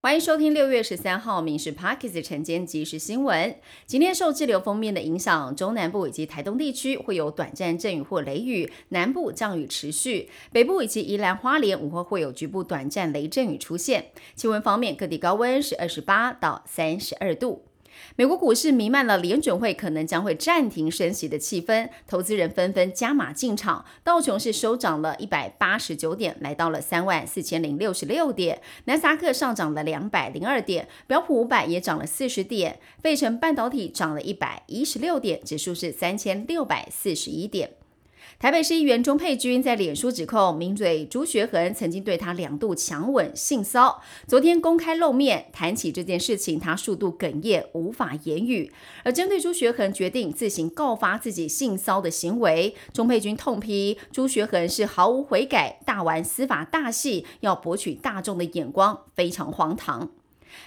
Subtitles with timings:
[0.00, 3.50] 欢迎收听六月十三号《民事 Parkes 晨间即时新闻》。
[3.84, 14.12] 今天受滞留封面的影响，中南部以及台东地区会有短暂阵雨或雷雨，南部降雨持续，北部以及宜兰花莲午后会有局部短暂雷阵雨出现。
[14.36, 17.64] 气温方面，各地高温是二十八到三十二度。
[18.16, 23.84] 美国股市弥漫了联准会可能将会暂停升息的气氛，投资人纷纷加码进场。
[24.02, 37.70] 道琼是收涨了一百八十九点，来到了三万四千零六十六点；南斯达克上涨了两百零二点，标普五百也涨了四十点，费城半导体涨了一百一十六点，指数是三千六百四十一点。
[38.38, 48.70] 台北市议员钟佩君在脸书指控名嘴朱学恒曾经对他两度强吻性骚昨天公开露面谈起这件事情，他数度哽咽，无法言语。
[49.02, 60.10] 而针对朱学恒决定自行告发自己性骚的行为，钟佩君痛批朱学恒是毫无悔改，大玩司法大戏，要博取大众的眼光，非常荒唐。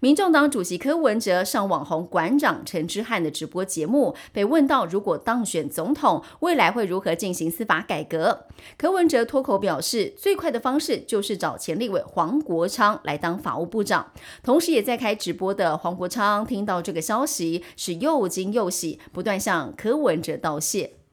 [0.00, 8.46] 民众党主席柯文哲上网红馆长陈之汉的直播节目，被问到如果当选总统，未来会如何进行司法改革？
[8.76, 14.12] 柯文哲脱口表示，最快的方式就是找前立委黄国昌来当法务部长。
[14.42, 21.05] 同时，也在开直播的黄国昌听到这个消息，是又惊又喜，不断向柯文哲道谢。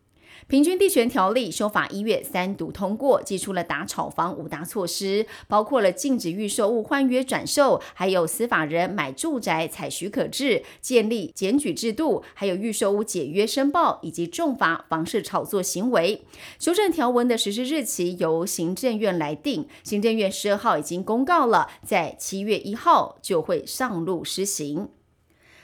[0.48, 16.24] 平均地权条例修法一月三读通过，寄出了打炒房五大措施，包括了禁止预售物换约转售，还有司法人买住宅采许可制，建立检举制度，还有预售物解约申报以及重罚房市炒作行为。
[16.60, 24.90] 修正条文的实施日期由行政院来定，行政院十二号已经公告了，在七月一号就会上路施行。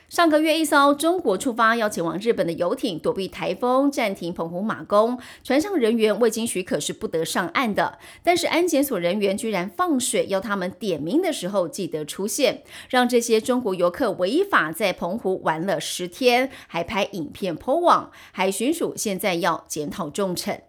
[0.09, 7.99] 上个月，一艘中国出发要前往日本的游艇躲避台风，暂停澎湖马公，船上人员未经许可是不得上岸的。
[8.23, 18.09] 但是安检所人员居然放水，要他们点名的时候记得出现，让这些中国游客违法在澎湖玩了十天，还拍影片 po 网。
[18.31, 20.59] 海巡署现在要检讨重惩。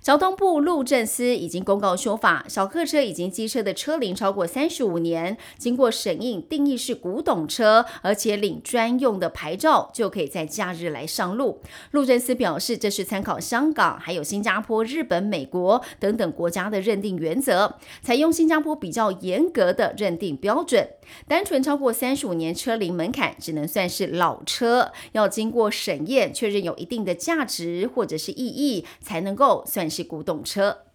[0.00, 11.60] 交通部路政司已经公告修法，小客车以及机车的车龄超过三十五年，经过审印定义是古董车，而且领专用的牌照，就可以在假日来上路。
[11.90, 20.88] 路政司表示，这是参考香港、还有新加坡、日本、美国等等国家的认定原则，采用新加坡比较严格的认定标准。
[21.26, 30.87] 单纯超过三十五年车龄门槛，只能算是老车，要经过审验，确认有一定的价值或者是意义，才能够算是古董车。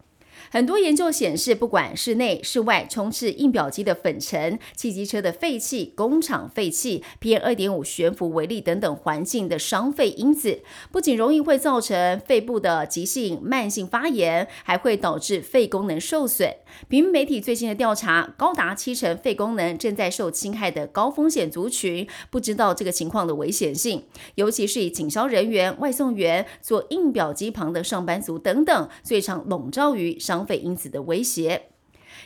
[0.51, 10.61] 很多研究显示，不管室内、室外，充斥印表机的粉尘、汽机车的废气、工厂废气、PM 二点五悬浮微粒等等环境的伤肺因子，
[10.91, 16.53] 不仅容易会造成肺部的急性、慢性发炎，还会导致肺功能受损。
[16.88, 24.03] 平媒体最新的调查，高达七成肺功能正在受侵害的高风险族群，不知道这个情况的危险性，
[24.35, 30.44] 尤其是以警销人员、外送员、做印表机旁的上班族等等，最常笼罩于伤。
[30.45, 31.69] 肺因子的威胁，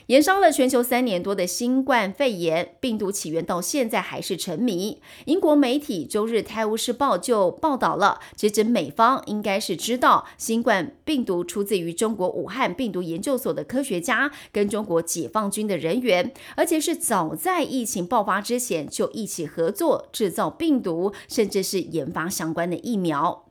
[0.08, 5.00] 延烧了全球三年多的新冠肺炎病毒起源到现在还是沉迷。
[5.25, 23.47] 英国媒体周日《泰晤士报》就报道了，直指美方应该是知道新冠病毒出自于中国武汉病毒研究所的科学家跟中国解放军的人员，而且是早在疫情爆发之前就一起合作制造病毒，甚至是研发相关的疫苗。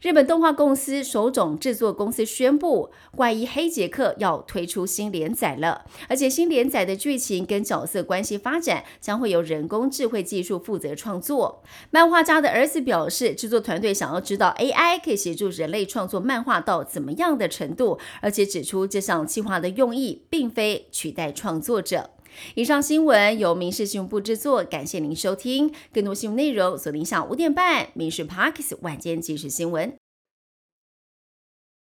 [0.00, 11.62] 日本动画公司首种制作公司宣布，《怪医黑杰克》要推出新连载了，而且新连载的剧情跟角色关系发展将会由人工智慧技术负责创作。
[11.90, 22.10] 漫画家的儿子表示，制作团队想要知道 AI 可以协助人类创作漫画到怎么样的程度，而且指出这项计划的用意并非取代创作者。
[22.54, 25.72] 以上新闻由民事新闻部制作，感谢您收听。
[25.92, 29.90] 更多新闻内容锁定下午五点半《民事 Parkes 晚间即时新闻》。